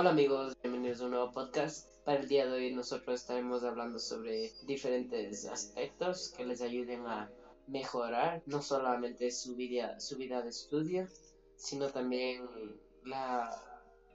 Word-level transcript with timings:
Hola 0.00 0.10
amigos, 0.10 0.56
bienvenidos 0.62 1.00
a 1.00 1.06
un 1.06 1.10
nuevo 1.10 1.32
podcast. 1.32 1.88
Para 2.04 2.20
el 2.20 2.28
día 2.28 2.46
de 2.46 2.52
hoy 2.52 2.72
nosotros 2.72 3.20
estaremos 3.20 3.64
hablando 3.64 3.98
sobre 3.98 4.52
diferentes 4.64 5.44
aspectos 5.44 6.32
que 6.36 6.46
les 6.46 6.62
ayuden 6.62 7.04
a 7.08 7.28
mejorar 7.66 8.40
no 8.46 8.62
solamente 8.62 9.32
su 9.32 9.56
vida, 9.56 9.98
su 9.98 10.16
vida 10.16 10.40
de 10.40 10.50
estudio, 10.50 11.08
sino 11.56 11.88
también 11.90 12.48
la 13.02 13.50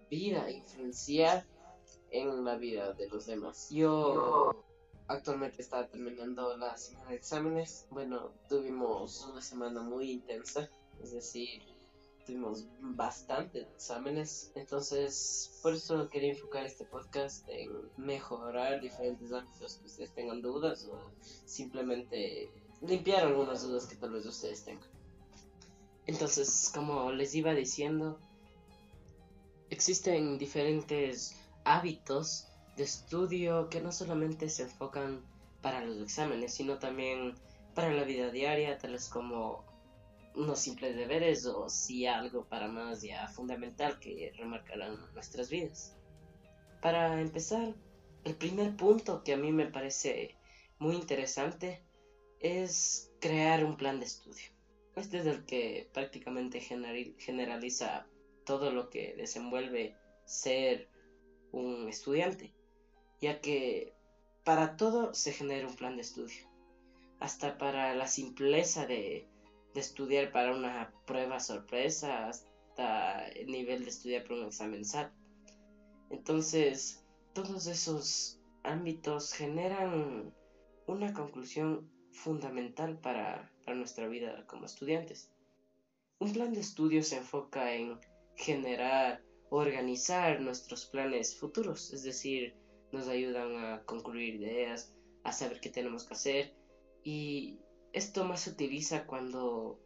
vida, 0.09 0.49
influenciar 0.49 1.45
en 2.11 2.45
la 2.45 2.55
vida 2.55 2.93
de 2.93 3.09
los 3.09 3.25
demás. 3.25 3.67
Yo 3.69 4.63
actualmente 5.07 5.61
estaba 5.61 5.89
terminando 5.89 6.55
la 6.55 6.77
semana 6.77 7.09
de 7.09 7.17
exámenes. 7.17 7.87
Bueno, 7.89 8.31
tuvimos 8.47 9.27
una 9.29 9.41
semana 9.41 9.81
muy 9.81 10.11
intensa, 10.11 10.69
es 11.01 11.11
decir, 11.11 11.61
tuvimos 12.25 12.65
bastantes 12.79 13.67
exámenes. 13.75 14.51
Entonces, 14.55 15.59
por 15.61 15.73
eso 15.73 16.09
quería 16.09 16.31
enfocar 16.31 16.65
este 16.65 16.85
podcast 16.85 17.47
en 17.49 17.71
mejorar 17.97 18.81
diferentes 18.81 19.31
ámbitos 19.31 19.77
que 19.77 19.85
ustedes 19.85 20.13
tengan 20.13 20.41
dudas 20.41 20.87
o 20.91 21.11
simplemente 21.45 22.49
limpiar 22.81 23.23
algunas 23.27 23.63
dudas 23.63 23.85
que 23.85 23.95
tal 23.95 24.11
vez 24.11 24.25
ustedes 24.25 24.63
tengan. 24.63 24.89
Entonces, 26.05 26.71
como 26.73 27.11
les 27.11 27.33
iba 27.33 27.53
diciendo, 27.53 28.19
existen 29.69 30.37
diferentes 30.37 31.35
hábitos 31.63 32.47
de 32.75 32.83
estudio 32.83 33.69
que 33.69 33.81
no 33.81 33.91
solamente 33.91 34.49
se 34.49 34.63
enfocan 34.63 35.23
para 35.61 35.85
los 35.85 36.01
exámenes, 36.01 36.53
sino 36.53 36.77
también 36.77 37.35
para 37.73 37.93
la 37.93 38.03
vida 38.03 38.29
diaria, 38.31 38.77
tales 38.77 39.07
como 39.07 39.63
unos 40.35 40.59
simples 40.59 40.95
deberes 40.95 41.45
o 41.45 41.69
si 41.69 42.05
algo 42.05 42.45
para 42.45 42.67
más 42.67 43.01
ya 43.01 43.27
fundamental 43.27 43.99
que 43.99 44.33
remarcarán 44.37 44.97
nuestras 45.13 45.49
vidas. 45.49 45.95
Para 46.81 47.21
empezar, 47.21 47.73
el 48.23 48.35
primer 48.35 48.75
punto 48.75 49.23
que 49.23 49.33
a 49.33 49.37
mí 49.37 49.51
me 49.51 49.67
parece 49.67 50.35
muy 50.79 50.95
interesante 50.95 51.83
es 52.39 53.11
crear 53.19 53.63
un 53.63 53.77
plan 53.77 53.99
de 53.99 54.05
estudio. 54.05 54.49
Este 54.95 55.19
es 55.19 55.25
el 55.25 55.45
que 55.45 55.89
prácticamente 55.93 56.59
generaliza 56.59 58.05
todo 58.45 58.71
lo 58.71 58.89
que 58.89 59.15
desenvuelve 59.15 59.95
ser 60.25 60.89
un 61.51 61.87
estudiante, 61.87 62.53
ya 63.21 63.39
que 63.39 63.93
para 64.43 64.75
todo 64.77 65.13
se 65.13 65.31
genera 65.31 65.67
un 65.67 65.75
plan 65.75 65.95
de 65.95 66.01
estudio, 66.01 66.47
hasta 67.19 67.57
para 67.57 67.95
la 67.95 68.07
simpleza 68.07 68.85
de, 68.85 69.27
estudiar 69.79 70.31
para 70.31 70.55
una 70.55 70.93
prueba 71.05 71.39
sorpresa, 71.39 72.27
hasta 72.27 73.27
el 73.29 73.47
nivel 73.47 73.83
de 73.83 73.89
estudiar 73.89 74.23
para 74.23 74.35
un 74.35 74.45
examen 74.47 74.85
SAT. 74.85 75.11
Entonces, 76.09 77.03
todos 77.33 77.67
esos 77.67 78.39
ámbitos 78.63 79.33
generan 79.33 80.33
una 80.87 81.13
conclusión 81.13 81.89
fundamental 82.11 82.99
para, 82.99 83.51
para 83.65 83.77
nuestra 83.77 84.07
vida 84.07 84.45
como 84.47 84.65
estudiantes. 84.65 85.31
Un 86.19 86.31
plan 86.33 86.53
de 86.53 86.61
estudio 86.61 87.03
se 87.03 87.17
enfoca 87.17 87.73
en 87.73 87.99
generar, 88.35 89.23
organizar 89.49 90.41
nuestros 90.41 90.85
planes 90.85 91.37
futuros, 91.39 91.93
es 91.93 92.03
decir, 92.03 92.55
nos 92.91 93.07
ayudan 93.07 93.57
a 93.57 93.83
concluir 93.85 94.35
ideas, 94.35 94.93
a 95.23 95.31
saber 95.31 95.59
qué 95.59 95.69
tenemos 95.69 96.05
que 96.05 96.13
hacer 96.13 96.55
y 97.03 97.59
esto 97.93 98.25
más 98.25 98.41
se 98.41 98.49
utiliza 98.49 99.05
cuando 99.05 99.79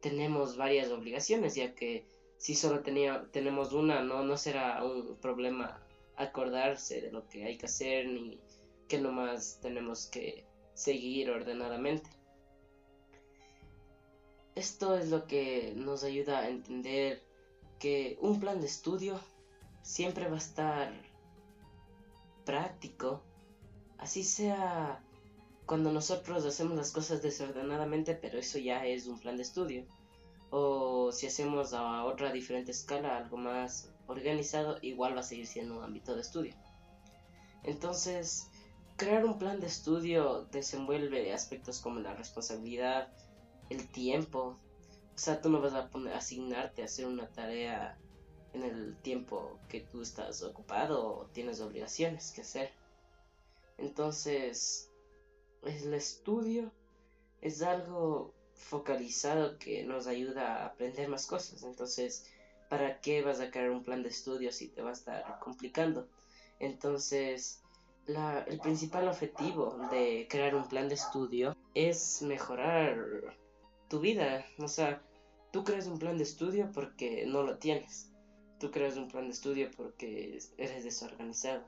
tenemos 0.00 0.56
varias 0.56 0.90
obligaciones, 0.90 1.54
ya 1.54 1.74
que 1.74 2.04
si 2.36 2.56
solo 2.56 2.80
tenía, 2.80 3.28
tenemos 3.30 3.72
una, 3.72 4.02
no, 4.02 4.24
no 4.24 4.36
será 4.36 4.84
un 4.84 5.16
problema 5.16 5.80
acordarse 6.16 7.00
de 7.00 7.12
lo 7.12 7.28
que 7.28 7.44
hay 7.44 7.56
que 7.56 7.66
hacer 7.66 8.08
ni 8.08 8.40
que 8.88 8.98
nomás 8.98 9.60
tenemos 9.62 10.06
que 10.06 10.44
seguir 10.74 11.30
ordenadamente. 11.30 12.10
Esto 14.56 14.96
es 14.96 15.08
lo 15.08 15.26
que 15.26 15.72
nos 15.76 16.04
ayuda 16.04 16.40
a 16.40 16.48
entender 16.48 17.22
que 17.78 18.18
un 18.20 18.38
plan 18.40 18.60
de 18.60 18.66
estudio 18.66 19.18
siempre 19.82 20.28
va 20.28 20.34
a 20.34 20.38
estar 20.38 20.92
práctico, 22.44 23.22
así 23.98 24.24
sea 24.24 25.02
cuando 25.66 25.92
nosotros 25.92 26.44
hacemos 26.44 26.76
las 26.76 26.90
cosas 26.90 27.22
desordenadamente, 27.22 28.14
pero 28.14 28.38
eso 28.38 28.58
ya 28.58 28.84
es 28.86 29.06
un 29.06 29.18
plan 29.18 29.36
de 29.36 29.42
estudio. 29.42 29.86
O 30.50 31.12
si 31.12 31.26
hacemos 31.26 31.72
a 31.72 32.04
otra 32.04 32.32
diferente 32.32 32.72
escala, 32.72 33.16
algo 33.16 33.36
más 33.36 33.90
organizado, 34.06 34.78
igual 34.82 35.16
va 35.16 35.20
a 35.20 35.24
seguir 35.24 35.46
siendo 35.46 35.78
un 35.78 35.84
ámbito 35.84 36.14
de 36.14 36.20
estudio. 36.20 36.54
Entonces, 37.62 38.48
crear 38.96 39.24
un 39.24 39.38
plan 39.38 39.60
de 39.60 39.66
estudio 39.66 40.46
desenvuelve 40.52 41.32
aspectos 41.32 41.80
como 41.80 42.00
la 42.00 42.14
responsabilidad, 42.14 43.08
el 43.70 43.88
tiempo, 43.88 44.58
o 45.14 45.18
sea, 45.18 45.40
tú 45.40 45.48
no 45.48 45.60
vas 45.60 45.74
a 45.74 45.88
asignarte 46.14 46.82
a 46.82 46.86
hacer 46.86 47.06
una 47.06 47.28
tarea 47.28 47.98
en 48.52 48.64
el 48.64 48.96
tiempo 48.98 49.58
que 49.68 49.80
tú 49.80 50.02
estás 50.02 50.42
ocupado 50.42 51.16
o 51.16 51.26
tienes 51.26 51.60
obligaciones 51.60 52.32
que 52.32 52.42
hacer. 52.42 52.72
Entonces, 53.78 54.91
el 55.62 55.94
estudio 55.94 56.70
es 57.40 57.62
algo 57.62 58.34
focalizado 58.54 59.58
que 59.58 59.84
nos 59.84 60.06
ayuda 60.06 60.62
a 60.62 60.66
aprender 60.66 61.08
más 61.08 61.26
cosas. 61.26 61.62
Entonces, 61.62 62.26
¿para 62.68 63.00
qué 63.00 63.22
vas 63.22 63.40
a 63.40 63.50
crear 63.50 63.70
un 63.70 63.82
plan 63.82 64.02
de 64.02 64.08
estudio 64.08 64.52
si 64.52 64.68
te 64.68 64.82
va 64.82 64.90
a 64.90 64.94
estar 64.94 65.38
complicando? 65.40 66.08
Entonces, 66.58 67.60
la, 68.06 68.42
el 68.42 68.58
principal 68.60 69.08
objetivo 69.08 69.76
de 69.90 70.26
crear 70.30 70.54
un 70.54 70.68
plan 70.68 70.88
de 70.88 70.94
estudio 70.94 71.56
es 71.74 72.22
mejorar 72.22 73.36
tu 73.88 74.00
vida. 74.00 74.46
O 74.58 74.68
sea, 74.68 75.02
tú 75.52 75.64
creas 75.64 75.86
un 75.86 75.98
plan 75.98 76.16
de 76.16 76.24
estudio 76.24 76.70
porque 76.72 77.24
no 77.26 77.42
lo 77.42 77.58
tienes. 77.58 78.10
Tú 78.58 78.70
creas 78.70 78.96
un 78.96 79.08
plan 79.08 79.26
de 79.26 79.32
estudio 79.32 79.70
porque 79.76 80.38
eres 80.56 80.84
desorganizado. 80.84 81.64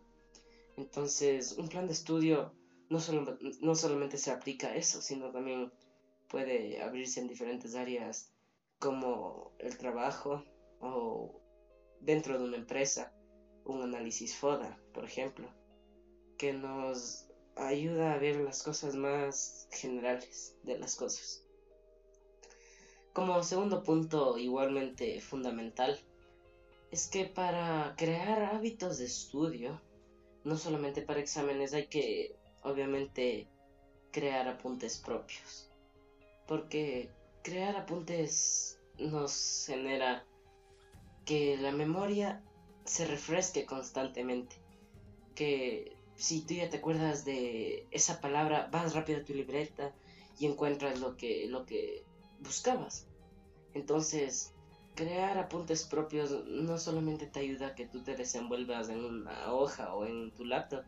Entonces, 0.77 1.53
un 1.59 1.69
plan 1.69 1.87
de 1.87 1.93
estudio 1.93 2.53
no, 2.89 3.01
solo, 3.01 3.39
no 3.61 3.75
solamente 3.75 4.19
se 4.19 4.31
aplica 4.31 4.69
a 4.69 4.77
eso, 4.77 5.01
sino 5.01 5.31
también 5.31 5.73
puede 6.29 6.83
abrirse 6.83 7.21
en 7.21 7.29
diferentes 7.29 7.75
áreas 7.75 8.33
como 8.79 9.53
el 9.59 9.77
trabajo 9.77 10.45
o 10.81 11.41
dentro 12.01 12.39
de 12.39 12.45
una 12.45 12.57
empresa, 12.57 13.13
un 13.65 13.83
análisis 13.83 14.37
FODA, 14.37 14.79
por 14.93 15.05
ejemplo, 15.05 15.51
que 16.37 16.53
nos 16.53 17.29
ayuda 17.57 18.15
a 18.15 18.19
ver 18.19 18.37
las 18.37 18.63
cosas 18.63 18.95
más 18.95 19.69
generales 19.71 20.57
de 20.63 20.79
las 20.79 20.97
cosas. 20.97 21.43
Como 23.13 23.43
segundo 23.43 23.83
punto 23.83 24.37
igualmente 24.39 25.21
fundamental, 25.21 25.99
es 26.91 27.09
que 27.09 27.27
para 27.27 27.95
crear 27.97 28.43
hábitos 28.43 28.99
de 28.99 29.07
estudio, 29.07 29.81
no 30.43 30.57
solamente 30.57 31.03
para 31.03 31.21
exámenes, 31.21 31.73
hay 31.75 31.87
que 31.87 32.37
obviamente 32.65 33.49
crear 34.11 34.49
apuntes 34.49 34.99
propios. 34.99 35.71
Porque 36.47 37.11
crear 37.43 37.77
apuntes 37.77 38.79
nos 38.99 39.65
genera 39.67 40.25
que 41.25 41.57
la 41.57 41.73
memoria 41.73 42.43
se 42.85 43.07
refresque 43.07 43.65
constantemente. 43.65 44.57
Que 45.35 45.97
si 46.17 46.43
tú 46.43 46.55
ya 46.55 46.71
te 46.71 46.79
acuerdas 46.79 47.25
de 47.25 47.87
esa 47.91 48.21
palabra, 48.21 48.69
vas 48.73 48.95
rápido 48.95 49.21
a 49.21 49.25
tu 49.25 49.35
libreta 49.35 49.93
y 50.39 50.47
encuentras 50.47 51.01
lo 51.01 51.17
que, 51.17 51.47
lo 51.49 51.65
que 51.65 52.05
buscabas. 52.41 53.07
Entonces, 53.73 54.53
crear 54.95 55.39
apuntes 55.39 55.85
propios 55.85 56.45
no 56.47 56.79
solamente 56.79 57.27
te 57.27 57.41
ayuda 57.41 57.69
a 57.69 57.75
que 57.75 57.87
tú 57.87 58.03
te 58.03 58.17
desenvuelvas 58.17 58.89
en 58.89 59.05
una 59.05 59.53
hoja 59.53 59.95
o 59.95 60.07
en 60.07 60.31
tu 60.33 60.45
laptop, 60.45 60.85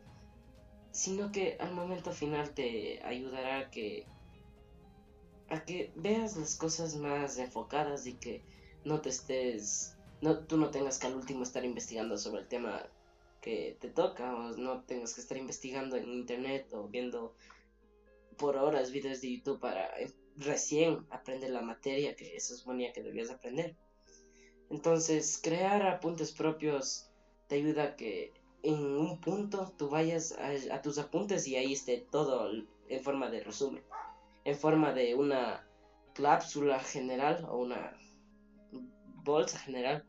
sino 0.96 1.30
que 1.30 1.58
al 1.60 1.74
momento 1.74 2.10
final 2.10 2.54
te 2.54 3.02
ayudará 3.04 3.58
a 3.58 3.70
que 3.70 4.06
a 5.48 5.62
que 5.64 5.92
veas 5.94 6.36
las 6.36 6.56
cosas 6.56 6.96
más 6.96 7.36
enfocadas 7.36 8.06
y 8.06 8.14
que 8.14 8.42
no 8.84 9.02
te 9.02 9.10
estés 9.10 9.94
no 10.22 10.46
tú 10.46 10.56
no 10.56 10.70
tengas 10.70 10.98
que 10.98 11.06
al 11.06 11.16
último 11.16 11.42
estar 11.42 11.64
investigando 11.66 12.16
sobre 12.16 12.40
el 12.40 12.48
tema 12.48 12.88
que 13.42 13.76
te 13.78 13.90
toca 13.90 14.34
o 14.34 14.56
no 14.56 14.84
tengas 14.84 15.12
que 15.12 15.20
estar 15.20 15.36
investigando 15.36 15.96
en 15.96 16.08
internet 16.08 16.72
o 16.72 16.88
viendo 16.88 17.34
por 18.38 18.56
horas 18.56 18.90
videos 18.90 19.20
de 19.20 19.36
YouTube 19.36 19.60
para 19.60 19.92
recién 20.36 21.06
aprender 21.10 21.50
la 21.50 21.60
materia 21.60 22.16
que 22.16 22.40
se 22.40 22.56
suponía 22.56 22.92
que 22.92 23.02
debías 23.02 23.30
aprender. 23.30 23.76
Entonces, 24.70 25.38
crear 25.42 25.86
apuntes 25.86 26.32
propios 26.32 27.10
te 27.48 27.56
ayuda 27.56 27.84
a 27.84 27.96
que 27.96 28.32
en 28.66 28.84
un 28.84 29.20
punto 29.20 29.72
tú 29.78 29.88
vayas 29.88 30.36
a, 30.72 30.82
tus 30.82 30.98
apuntes 30.98 31.46
y 31.46 31.54
ahí 31.54 31.72
esté 31.72 32.04
todo 32.10 32.50
en 32.88 33.00
forma 33.00 33.30
de 33.30 33.44
resumen, 33.44 33.84
en 34.44 34.56
forma 34.56 34.92
de 34.92 35.14
una 35.14 35.64
cápsula 36.14 36.80
general 36.80 37.46
o 37.48 37.58
una 37.58 37.96
bolsa 39.22 39.58
general 39.58 40.04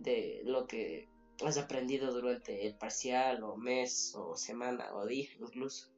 de 0.00 0.42
lo 0.44 0.66
que 0.66 1.08
has 1.44 1.58
aprendido 1.58 2.12
durante 2.12 2.66
el 2.66 2.74
parcial 2.76 3.44
o 3.44 3.56
mes 3.56 4.14
o 4.16 4.36
semana 4.36 4.92
o 4.94 5.06
día 5.06 5.28
incluso. 5.38 5.92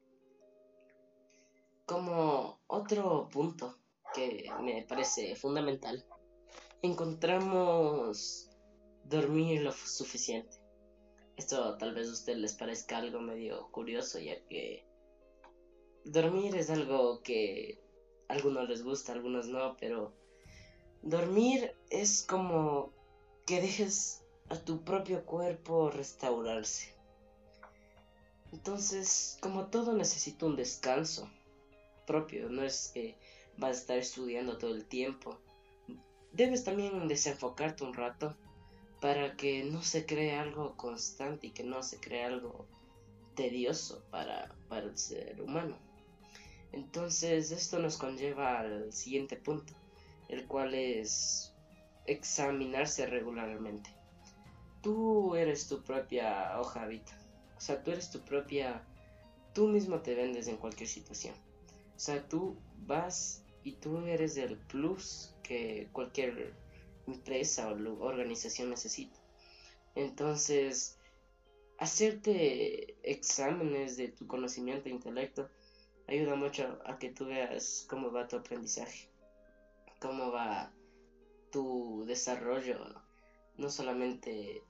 Como 1.87 2.59
otro 2.67 3.29
punto 3.31 3.79
que 4.13 4.47
me 4.61 4.83
parece 4.87 5.35
fundamental, 5.35 6.05
encontramos 6.83 8.49
dormir 9.03 9.61
lo 9.63 9.71
suficiente. 9.71 10.64
Esto 11.37 11.77
tal 11.77 11.93
vez 11.93 12.07
a 12.07 12.13
usted 12.13 12.37
les 12.37 12.53
parezca 12.53 12.97
algo 12.97 13.19
medio 13.19 13.67
curioso, 13.71 14.19
ya 14.19 14.39
que 14.47 14.85
dormir 16.05 16.55
es 16.55 16.69
algo 16.69 17.21
que 17.23 17.79
a 18.29 18.33
algunos 18.33 18.69
les 18.69 18.83
gusta, 18.83 19.11
a 19.11 19.15
algunos 19.15 19.47
no, 19.47 19.75
pero 19.77 20.13
dormir 21.01 21.75
es 21.89 22.23
como 22.23 22.93
que 23.45 23.61
dejes 23.61 24.23
a 24.49 24.55
tu 24.55 24.83
propio 24.83 25.25
cuerpo 25.25 25.89
restaurarse. 25.89 26.95
Entonces, 28.51 29.37
como 29.41 29.67
todo 29.67 29.93
necesita 29.93 30.45
un 30.45 30.55
descanso 30.55 31.29
propio, 32.07 32.49
no 32.49 32.63
es 32.63 32.91
que 32.93 33.17
vas 33.57 33.77
a 33.77 33.79
estar 33.81 33.97
estudiando 33.97 34.57
todo 34.57 34.73
el 34.73 34.85
tiempo. 34.85 35.37
Debes 36.31 36.63
también 36.63 37.07
desenfocarte 37.07 37.83
un 37.83 37.93
rato 37.93 38.37
para 39.05 39.35
que 39.37 39.63
no 39.63 39.83
se 39.83 40.03
cree 40.07 40.35
algo 40.35 40.75
constante 40.77 41.45
y 41.45 41.51
que 41.51 41.63
no 41.63 41.83
se 41.83 41.99
cree 41.99 42.23
algo 42.23 42.65
tedioso 43.35 44.03
para, 44.09 44.55
para 44.67 44.87
el 44.87 44.97
ser 44.97 45.39
humano. 45.39 45.77
Entonces 46.71 47.51
esto 47.51 47.77
nos 47.77 47.97
conlleva 47.97 48.61
al 48.61 48.91
siguiente 48.91 49.35
punto, 49.35 49.73
el 50.27 50.47
cual 50.47 50.73
es 50.73 51.53
examinarse 52.07 53.05
regularmente. 53.05 53.91
Tú 54.81 55.35
eres 55.35 55.67
tu 55.67 55.83
propia 55.83 56.59
hoja 56.59 56.87
vida. 56.87 57.15
O 57.57 57.61
sea, 57.61 57.83
tú 57.83 57.91
eres 57.91 58.09
tu 58.09 58.21
propia... 58.21 58.87
Tú 59.53 59.67
mismo 59.67 59.99
te 59.99 60.15
vendes 60.15 60.47
en 60.47 60.57
cualquier 60.57 60.89
situación. 60.89 61.35
O 61.95 61.99
sea, 61.99 62.27
tú 62.27 62.57
vas 62.87 63.43
y 63.63 63.73
tú 63.73 63.99
eres 63.99 64.35
el 64.37 64.57
plus 64.57 65.35
que 65.43 65.89
cualquier 65.91 66.64
empresa 67.07 67.69
o 67.69 68.03
organización 68.03 68.69
necesita. 68.69 69.19
Entonces, 69.95 70.97
hacerte 71.77 72.97
exámenes 73.03 73.97
de 73.97 74.09
tu 74.09 74.27
conocimiento 74.27 74.89
e 74.89 74.91
intelecto 74.91 75.49
ayuda 76.07 76.35
mucho 76.35 76.79
a 76.85 76.97
que 76.97 77.09
tú 77.09 77.25
veas 77.25 77.85
cómo 77.89 78.11
va 78.11 78.27
tu 78.27 78.37
aprendizaje, 78.37 79.09
cómo 79.99 80.31
va 80.31 80.71
tu 81.51 82.03
desarrollo, 82.05 82.77
no 83.57 83.69
solamente 83.69 84.63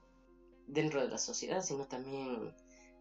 dentro 0.66 1.00
de 1.00 1.08
la 1.08 1.18
sociedad, 1.18 1.62
sino 1.62 1.86
también 1.86 2.54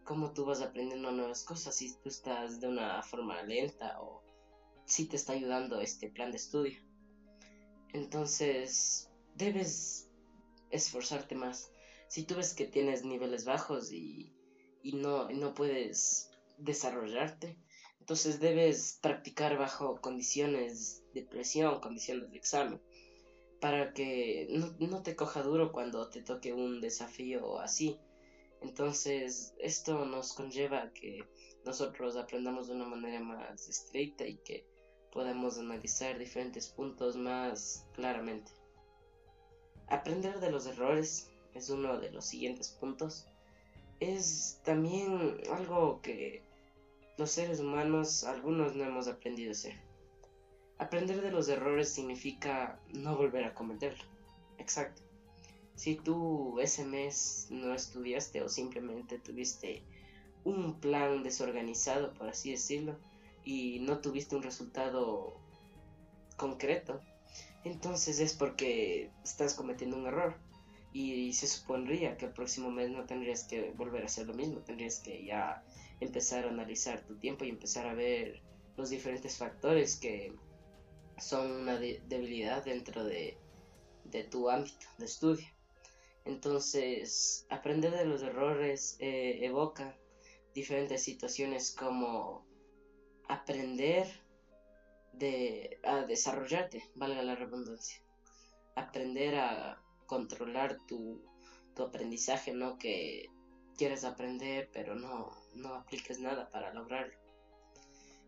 cómo 0.04 0.34
tú 0.34 0.46
vas 0.46 0.62
aprendiendo 0.62 1.12
nuevas 1.12 1.44
cosas, 1.44 1.76
si 1.76 1.96
tú 1.96 2.10
estás 2.10 2.60
de 2.60 2.68
una 2.68 3.02
forma 3.04 3.42
lenta 3.44 4.00
o 4.02 4.24
si 4.86 5.06
te 5.06 5.16
está 5.16 5.34
ayudando 5.34 5.82
este 5.82 6.10
plan 6.10 6.32
de 6.32 6.38
estudio. 6.38 6.80
Entonces, 7.94 9.10
debes 9.36 10.10
esforzarte 10.72 11.36
más. 11.36 11.72
Si 12.08 12.24
tú 12.24 12.36
ves 12.36 12.54
que 12.54 12.66
tienes 12.66 13.04
niveles 13.04 13.46
bajos 13.46 13.92
y, 13.92 14.34
no, 14.84 15.30
no 15.30 15.54
puedes 15.54 16.32
desarrollarte, 16.58 17.58
entonces 18.00 18.40
debes 18.40 19.00
practicar 19.02 19.58
bajo 19.58 20.00
condiciones 20.00 21.04
de 21.14 21.24
presión, 21.24 21.80
condiciones 21.80 22.30
de 22.32 22.38
examen, 22.38 22.82
para 23.60 23.94
que 23.94 24.48
no, 24.52 24.76
no, 24.80 25.02
te 25.02 25.16
coja 25.16 25.42
duro 25.42 25.72
cuando 25.72 26.10
te 26.10 26.22
toque 26.22 26.54
un 26.54 26.82
desafío 26.82 27.60
así. 27.60 28.00
Entonces, 28.62 29.54
esto 29.60 30.06
nos 30.06 30.34
conlleva 30.34 30.84
a 30.84 30.94
que 30.94 31.28
nosotros 31.66 32.16
aprendamos 32.16 32.68
de 32.68 32.76
una 32.76 32.86
manera 32.86 33.20
más 33.20 33.68
estricta 33.68 34.26
y 34.26 34.38
que 34.38 34.66
podamos 35.12 35.58
analizar 35.58 36.18
diferentes 36.20 36.68
puntos 36.70 37.16
más 37.16 37.88
claramente. 37.94 38.52
Aprender 39.88 40.40
de 40.40 40.52
los 40.52 40.66
errores 40.66 41.30
es 41.54 41.70
uno 41.70 42.00
de 42.00 42.12
los 42.12 42.26
siguientes 42.26 42.70
puntos. 42.70 43.28
Es 44.00 44.60
también 44.64 45.38
algo 45.52 46.02
que 46.02 46.44
los 47.18 47.32
seres 47.32 47.60
humanos, 47.60 48.24
algunos 48.24 48.76
no 48.76 48.84
hemos 48.84 49.08
aprendido 49.08 49.50
a 49.50 49.54
hacer. 49.54 49.76
Aprender 50.78 51.22
de 51.22 51.32
los 51.32 51.48
errores 51.48 51.90
significa 51.90 52.80
no 52.94 53.16
volver 53.16 53.46
a 53.46 53.54
cometerlo. 53.54 54.04
Exacto. 54.58 55.02
Si 55.76 55.96
tú 55.96 56.60
ese 56.60 56.86
mes 56.86 57.48
no 57.50 57.74
estudiaste 57.74 58.42
o 58.42 58.50
simplemente 58.50 59.20
tuviste 59.20 59.84
un 60.44 60.80
plan 60.80 61.24
desorganizado, 61.24 62.14
por 62.14 62.30
así 62.30 62.52
decirlo, 62.52 62.98
y 63.44 63.80
no 63.80 64.00
tuviste 64.00 64.36
un 64.36 64.44
resultado 64.44 65.38
concreto, 66.38 67.02
entonces 67.66 68.20
es 68.20 68.34
porque 68.34 69.12
estás 69.24 69.56
cometiendo 69.56 69.98
un 69.98 70.06
error. 70.06 70.36
Y 70.94 71.34
se 71.34 71.48
supondría 71.48 72.16
que 72.16 72.28
el 72.28 72.32
próximo 72.32 72.72
mes 72.72 72.90
no 72.90 73.06
tendrías 73.06 73.44
que 73.44 73.72
volver 73.72 74.04
a 74.04 74.06
hacer 74.06 74.28
lo 74.28 74.34
mismo, 74.34 74.62
tendrías 74.62 75.00
que 75.00 75.26
ya 75.26 75.62
empezar 76.00 76.46
a 76.46 76.50
analizar 76.50 77.06
tu 77.06 77.18
tiempo 77.18 77.44
y 77.44 77.50
empezar 77.50 77.86
a 77.88 77.94
ver 77.94 78.42
los 78.78 78.92
diferentes 78.92 79.38
factores 79.38 79.98
que 79.98 80.34
son 81.18 81.52
una 81.52 81.78
debilidad 81.78 82.64
dentro 82.64 83.04
de, 83.04 83.38
tu 84.32 84.50
ámbito 84.50 84.88
de 84.98 85.06
estudio. 85.06 85.46
Entonces, 86.24 87.46
aprender 87.50 87.92
de 87.92 88.06
los 88.06 88.22
errores 88.22 88.96
eh, 89.00 89.40
evoca 89.42 89.98
diferentes 90.54 91.04
situaciones 91.04 91.76
como 91.76 92.46
aprender 93.28 94.08
de, 95.18 95.80
a 95.84 96.02
desarrollarte, 96.06 96.90
valga 96.96 97.24
la 97.24 97.36
redundancia. 97.36 98.02
Aprender 98.76 99.36
a 99.36 99.82
controlar 100.06 100.78
tu, 100.88 101.22
tu 101.76 101.84
aprendizaje, 101.84 102.54
no 102.54 102.78
que 102.78 103.30
quieres 103.78 104.06
aprender 104.06 104.70
pero 104.72 104.96
no, 104.96 105.32
no 105.54 105.74
apliques 105.74 106.20
nada 106.20 106.50
para 106.50 106.74
lograrlo. 106.74 107.18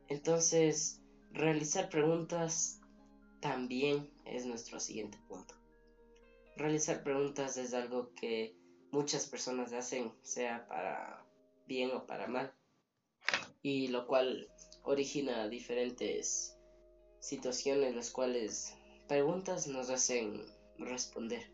Entonces, 0.09 1.01
realizar 1.31 1.89
preguntas 1.89 2.79
también 3.39 4.09
es 4.25 4.45
nuestro 4.45 4.79
siguiente 4.79 5.17
punto. 5.27 5.55
Realizar 6.55 7.03
preguntas 7.03 7.57
es 7.57 7.73
algo 7.73 8.13
que 8.15 8.55
muchas 8.91 9.27
personas 9.27 9.73
hacen, 9.73 10.13
sea 10.23 10.67
para 10.67 11.25
bien 11.67 11.91
o 11.91 12.05
para 12.05 12.27
mal, 12.27 12.53
y 13.61 13.89
lo 13.89 14.07
cual 14.07 14.49
origina 14.83 15.47
diferentes 15.49 16.56
situaciones 17.19 17.95
las 17.95 18.11
cuales 18.11 18.73
preguntas 19.07 19.67
nos 19.67 19.89
hacen 19.89 20.43
responder, 20.77 21.49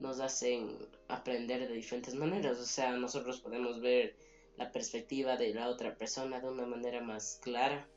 nos 0.00 0.20
hacen 0.20 0.78
aprender 1.08 1.68
de 1.68 1.74
diferentes 1.74 2.14
maneras, 2.14 2.58
o 2.58 2.66
sea, 2.66 2.92
nosotros 2.92 3.40
podemos 3.40 3.80
ver 3.80 4.16
la 4.56 4.72
perspectiva 4.72 5.36
de 5.36 5.54
la 5.54 5.68
otra 5.68 5.96
persona 5.96 6.40
de 6.40 6.48
una 6.48 6.66
manera 6.66 7.00
más 7.00 7.38
clara, 7.42 7.88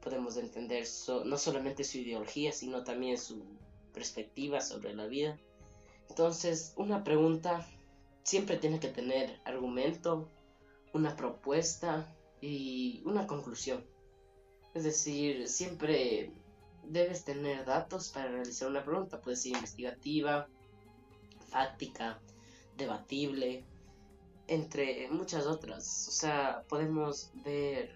podemos 0.00 0.36
entender 0.36 0.86
no 1.24 1.36
solamente 1.36 1.84
su 1.84 1.98
ideología, 1.98 2.52
sino 2.52 2.84
también 2.84 3.18
su 3.18 3.44
perspectiva 3.92 4.60
sobre 4.60 4.94
la 4.94 5.06
vida. 5.06 5.38
Entonces, 6.08 6.72
una 6.76 7.04
pregunta 7.04 7.66
siempre 8.22 8.56
tiene 8.56 8.80
que 8.80 8.88
tener 8.88 9.40
argumento, 9.44 10.30
una 10.92 11.16
propuesta 11.16 12.14
y 12.40 13.02
una 13.04 13.26
conclusión. 13.26 13.84
Es 14.74 14.84
decir, 14.84 15.48
siempre 15.48 16.32
debes 16.84 17.24
tener 17.24 17.64
datos 17.64 18.10
para 18.10 18.30
realizar 18.30 18.68
una 18.68 18.84
pregunta. 18.84 19.20
Puede 19.20 19.36
ser 19.36 19.52
investigativa, 19.52 20.48
fáctica, 21.48 22.20
debatible, 22.76 23.64
entre 24.46 25.08
muchas 25.10 25.46
otras. 25.46 26.08
O 26.08 26.12
sea, 26.12 26.64
podemos 26.68 27.32
ver 27.44 27.94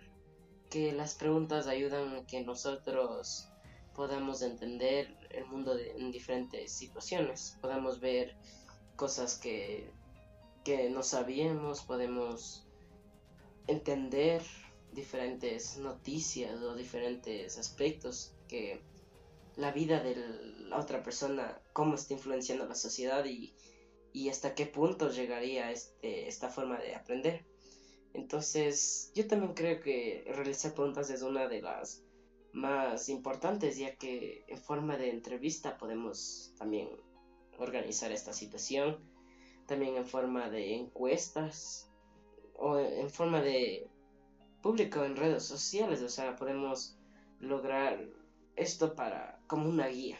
que 0.71 0.93
las 0.93 1.14
preguntas 1.14 1.66
ayudan 1.66 2.16
a 2.16 2.26
que 2.26 2.43
nosotros 2.43 3.49
podamos 3.95 4.43
entender 4.43 5.16
el 5.31 5.47
mundo 5.47 5.78
en 5.78 6.11
diferentes 6.11 6.73
situaciones. 6.73 7.57
Podemos 7.61 8.00
ver 8.00 8.37
cosas 8.97 9.38
que, 9.38 9.93
que 10.64 10.90
no 10.90 11.02
sabíamos, 11.02 11.83
podemos 11.83 12.66
entender 13.66 14.43
diferentes 14.95 15.77
noticias 15.79 16.63
o 16.63 16.75
diferentes 16.75 17.59
aspectos 17.59 18.35
que 18.49 18.81
la 19.57 19.71
vida 19.71 20.03
de 20.03 20.17
la 20.69 20.79
otra 20.79 21.03
persona, 21.03 21.61
cómo 21.73 21.95
está 21.95 22.15
influenciando 22.15 22.67
la 22.67 22.75
sociedad 22.75 23.25
y, 23.25 23.55
hasta 24.29 24.55
qué 24.55 24.67
punto 24.67 25.11
llegaría 25.11 25.71
este, 25.71 26.29
esta 26.29 26.49
forma 26.49 26.79
de 26.79 26.95
aprender. 26.95 27.45
Entonces, 28.13 29.11
yo 29.15 29.27
también 29.27 29.55
creo 29.55 29.81
que 29.81 30.25
realizar 30.29 30.73
preguntas 30.73 31.11
es 31.11 31.23
una 31.23 31.49
de 31.49 31.63
las 31.63 32.05
más 32.53 33.09
importantes, 33.09 33.77
ya 33.77 33.97
que 33.97 34.45
en 34.47 34.59
forma 34.59 34.97
de 34.97 35.11
entrevista 35.11 35.77
podemos 35.77 36.55
también 36.57 36.89
organizar 37.59 38.13
esta 38.13 38.33
situación, 38.33 38.99
también 39.67 39.97
en 39.97 40.07
forma 40.07 40.49
de 40.49 40.75
encuestas 40.75 41.91
o 42.57 42.79
en 42.79 43.11
forma 43.11 43.43
de 43.43 43.89
público 44.64 45.04
en 45.04 45.14
redes 45.14 45.44
sociales, 45.44 46.00
o 46.00 46.09
sea, 46.09 46.37
podemos 46.37 46.97
lograr 47.38 48.02
esto 48.56 48.94
para 48.94 49.38
como 49.47 49.68
una 49.68 49.88
guía, 49.88 50.18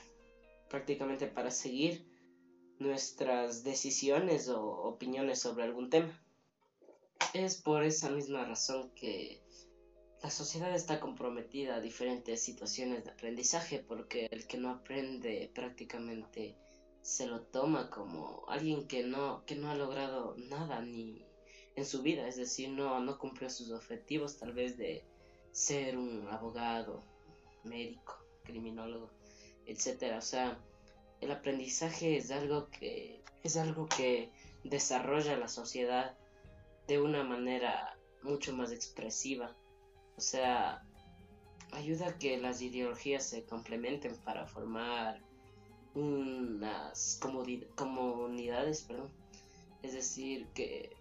prácticamente 0.69 1.27
para 1.27 1.51
seguir 1.51 2.07
nuestras 2.79 3.65
decisiones 3.65 4.51
o 4.51 4.63
opiniones 4.63 5.41
sobre 5.41 5.65
algún 5.65 5.89
tema. 5.89 6.13
Es 7.33 7.57
por 7.57 7.85
esa 7.85 8.11
misma 8.11 8.45
razón 8.45 8.91
que 8.95 9.43
la 10.23 10.31
sociedad 10.31 10.75
está 10.75 11.01
comprometida 11.01 11.77
a 11.77 11.81
diferentes 11.81 12.43
situaciones 12.43 13.03
de 13.03 13.13
aprendizaje 13.13 13.79
porque 13.79 14.29
el 14.31 14.47
que 14.47 14.59
no 14.59 14.69
aprende 14.69 15.51
prácticamente 15.55 16.55
se 17.01 17.27
lo 17.27 17.41
toma 17.41 17.89
como 17.89 18.45
alguien 18.49 18.87
que 18.89 19.05
no, 19.05 19.43
que 19.47 19.57
no 19.57 19.71
ha 19.71 19.75
logrado 19.75 20.35
nada 20.37 20.83
ni 20.83 21.25
en 21.77 21.85
su 21.85 22.03
vida, 22.03 22.27
es 22.29 22.37
decir, 22.37 22.71
no, 22.71 23.01
no 23.01 23.19
cumplió 23.19 23.51
sus 23.51 23.71
objetivos 23.71 24.39
tal 24.39 24.53
vez 24.53 24.77
de 24.77 25.05
ser 25.53 25.97
un 25.97 26.29
abogado, 26.29 27.03
médico, 27.65 28.19
criminólogo, 28.45 29.11
etcétera. 29.67 30.19
O 30.19 30.23
sea, 30.23 30.59
el 31.21 31.31
aprendizaje 31.31 32.17
es 32.17 32.31
algo 32.31 32.69
que 32.71 33.23
es 33.43 33.57
algo 33.57 33.87
que 33.87 34.31
desarrolla 34.63 35.37
la 35.37 35.49
sociedad 35.49 36.17
de 36.87 37.01
una 37.01 37.23
manera 37.23 37.99
mucho 38.23 38.55
más 38.55 38.73
expresiva. 38.73 39.55
O 40.17 40.21
sea, 40.21 40.83
ayuda 41.73 42.09
a 42.09 42.19
que 42.19 42.39
las 42.39 42.63
ideologías 42.63 43.27
se 43.29 43.45
complementen 43.45 44.17
para 44.25 44.47
formar 44.47 45.21
unas 45.95 47.21
comunidades, 47.21 48.83
perdón. 48.83 49.11
Es 49.83 49.93
decir, 49.93 50.47
que 50.55 50.97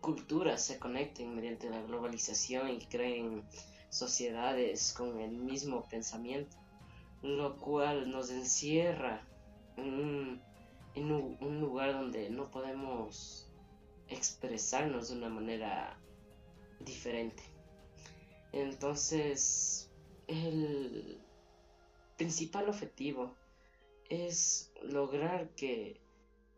culturas 0.00 0.64
se 0.64 0.78
conecten 0.78 1.34
mediante 1.34 1.70
la 1.70 1.82
globalización 1.82 2.70
y 2.70 2.78
creen 2.86 3.44
sociedades 3.90 4.92
con 4.92 5.20
el 5.20 5.32
mismo 5.32 5.84
pensamiento, 5.88 6.56
lo 7.22 7.58
cual 7.58 8.10
nos 8.10 8.30
encierra 8.30 9.26
en 9.76 11.12
un, 11.12 11.60
lugar 11.60 11.92
donde 11.92 12.30
no 12.30 12.50
podemos 12.50 13.48
expresarnos 14.08 15.08
de 15.08 15.16
una 15.16 15.28
manera 15.28 15.98
diferente. 16.80 17.42
Entonces, 18.52 19.90
el 20.26 21.20
principal 22.16 22.68
objetivo 22.68 23.34
es 24.08 24.72
lograr 24.82 25.50
que 25.50 26.00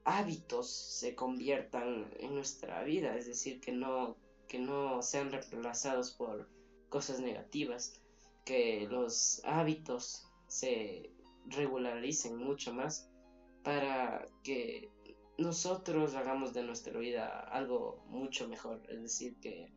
hábitos 0.04 0.70
se 0.70 1.14
conviertan 1.14 2.12
en 2.18 2.34
nuestra 2.34 2.82
vida, 2.82 3.16
es 3.16 3.26
decir, 3.26 3.60
que 3.60 3.72
no, 3.72 4.16
que 4.48 4.58
no 4.58 5.02
sean 5.02 5.30
reemplazados 5.30 6.12
por 6.12 6.48
cosas 6.88 7.20
negativas, 7.20 8.00
que 8.44 8.88
los 8.90 9.40
hábitos 9.44 10.26
se 10.48 11.10
regularicen 11.46 12.36
mucho 12.36 12.72
más 12.74 13.08
para 13.62 14.26
que 14.42 14.90
nosotros 15.38 16.14
hagamos 16.14 16.52
de 16.52 16.62
nuestra 16.62 16.98
vida 16.98 17.40
algo 17.40 18.04
mucho 18.08 18.48
mejor, 18.48 18.82
es 18.88 19.02
decir, 19.02 19.36
que 19.40 19.72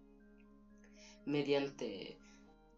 mediante 1.26 2.20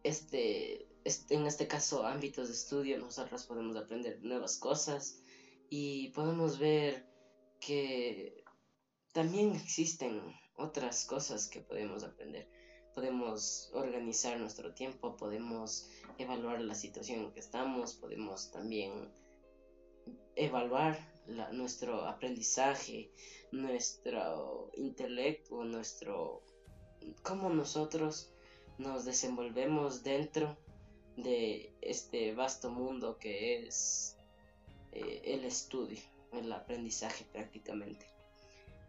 este, 0.03 0.87
este, 1.03 1.35
en 1.35 1.47
este 1.47 1.67
caso 1.67 2.05
ámbitos 2.05 2.47
de 2.47 2.53
estudio 2.53 2.97
nosotros 2.97 3.45
podemos 3.45 3.75
aprender 3.75 4.21
nuevas 4.23 4.57
cosas 4.57 5.21
y 5.69 6.09
podemos 6.09 6.59
ver 6.59 7.06
que 7.59 8.43
también 9.13 9.53
existen 9.55 10.21
otras 10.55 11.05
cosas 11.05 11.47
que 11.47 11.61
podemos 11.61 12.03
aprender. 12.03 12.47
Podemos 12.93 13.69
organizar 13.73 14.39
nuestro 14.39 14.73
tiempo, 14.73 15.17
podemos 15.17 15.89
evaluar 16.17 16.61
la 16.61 16.73
situación 16.75 17.19
en 17.19 17.31
que 17.31 17.39
estamos, 17.39 17.93
podemos 17.93 18.51
también 18.51 19.11
evaluar 20.35 20.97
nuestro 21.51 22.05
aprendizaje, 22.05 23.11
nuestro 23.51 24.71
intelecto, 24.75 25.63
nuestro 25.63 26.43
cómo 27.23 27.49
nosotros 27.49 28.31
nos 28.77 29.05
desenvolvemos 29.05 30.03
dentro 30.03 30.57
de 31.15 31.73
este 31.81 32.33
vasto 32.33 32.69
mundo 32.69 33.17
que 33.17 33.65
es 33.65 34.17
eh, 34.91 35.21
el 35.25 35.45
estudio 35.45 36.16
el 36.33 36.51
aprendizaje 36.51 37.25
prácticamente. 37.31 38.05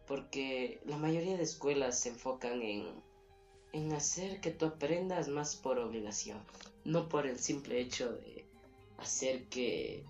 Porque 0.06 0.80
la 0.86 0.96
mayoría 0.96 1.36
de 1.36 1.42
escuelas 1.42 2.00
se 2.00 2.10
enfocan 2.10 2.62
en, 2.62 2.86
en 3.72 3.92
hacer 3.92 4.40
que 4.40 4.50
tú 4.50 4.66
aprendas 4.66 5.28
más 5.28 5.56
por 5.56 5.78
obligación, 5.78 6.40
no 6.84 7.08
por 7.08 7.26
el 7.26 7.38
simple 7.38 7.80
hecho 7.80 8.12
de 8.12 8.46
hacer 8.98 9.44
que 9.48 10.04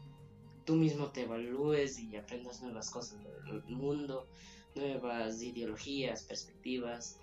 tú 0.64 0.74
mismo 0.74 1.10
te 1.10 1.22
evalúes 1.22 1.98
y 1.98 2.16
aprendas 2.16 2.60
nuevas 2.60 2.90
cosas 2.90 3.18
del 3.46 3.62
mundo, 3.64 4.28
nuevas 4.74 5.42
ideologías, 5.42 6.22
perspectivas. 6.22 7.18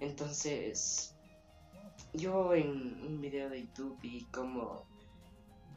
Entonces, 0.00 1.14
yo 2.12 2.54
en 2.54 3.00
un 3.04 3.20
video 3.20 3.50
de 3.50 3.62
YouTube 3.62 3.98
vi 4.00 4.24
como 4.32 4.87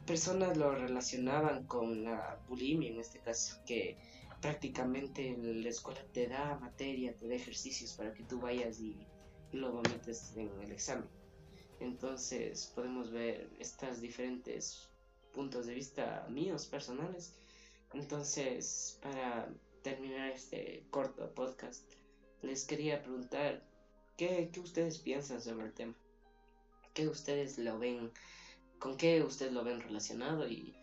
personas 0.06 0.56
lo 0.56 0.74
relacionaban 0.74 1.66
con 1.66 2.04
la 2.04 2.38
bulimia 2.48 2.90
en 2.90 3.00
este 3.00 3.20
caso, 3.20 3.60
que 3.64 3.96
prácticamente 4.40 5.36
la 5.38 5.68
escuela 5.68 6.04
te 6.12 6.26
da 6.26 6.58
materia, 6.58 7.14
te 7.14 7.28
da 7.28 7.34
ejercicios 7.34 7.94
para 7.94 8.12
que 8.12 8.24
tú 8.24 8.40
vayas 8.40 8.80
y, 8.80 8.96
lo 9.52 9.82
metes 9.82 10.32
en 10.34 10.50
el 10.62 10.72
examen. 10.72 11.08
Entonces 11.78 12.72
podemos 12.74 13.10
ver 13.10 13.50
estos 13.58 14.00
diferentes 14.00 14.88
puntos 15.34 15.66
de 15.66 15.74
vista 15.74 16.26
míos 16.30 16.64
personales. 16.64 17.34
Entonces, 17.92 18.98
para 19.02 19.52
terminar 19.82 20.30
este 20.30 20.86
corto 20.88 21.34
podcast, 21.34 21.84
les 22.40 22.64
quería 22.64 23.02
preguntar 23.02 23.62
qué, 24.16 24.48
qué 24.50 24.60
ustedes 24.60 24.98
piensan 24.98 25.42
sobre 25.42 25.66
el 25.66 25.74
tema, 25.74 25.94
qué 26.94 27.08
ustedes 27.08 27.58
lo 27.58 27.78
ven 27.78 28.10
con 28.82 28.96
qué 28.96 29.22
ustedes 29.22 29.52
lo 29.52 29.62
ven 29.62 29.80
relacionado 29.80 30.48
y 30.48 30.74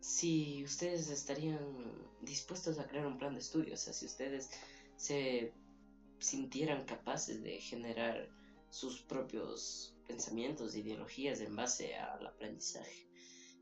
si 0.00 0.64
ustedes 0.64 1.08
estarían 1.10 1.60
dispuestos 2.22 2.76
a 2.80 2.88
crear 2.88 3.06
un 3.06 3.18
plan 3.18 3.34
de 3.34 3.38
estudio, 3.38 3.74
o 3.74 3.76
sea, 3.76 3.92
si 3.92 4.06
ustedes 4.06 4.50
se 4.96 5.54
sintieran 6.18 6.84
capaces 6.84 7.40
de 7.40 7.60
generar 7.60 8.28
sus 8.68 9.00
propios 9.02 9.94
pensamientos, 10.08 10.74
ideologías 10.74 11.40
en 11.40 11.54
base 11.54 11.94
al 11.94 12.26
aprendizaje. 12.26 13.08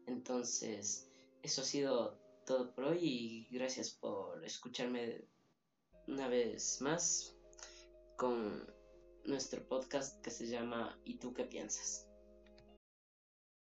Entonces, 0.06 1.10
eso 1.42 1.60
ha 1.60 1.64
sido 1.64 2.18
todo 2.46 2.74
por 2.74 2.84
hoy 2.84 3.00
y 3.02 3.48
gracias 3.50 3.90
por 3.90 4.42
escucharme 4.46 5.26
una 6.08 6.26
vez 6.26 6.80
más 6.80 7.36
con 8.16 8.66
nuestro 9.26 9.62
podcast 9.68 10.22
que 10.22 10.30
se 10.30 10.46
llama 10.46 10.98
¿Y 11.04 11.18
tú 11.18 11.34
qué 11.34 11.44
piensas? 11.44 12.11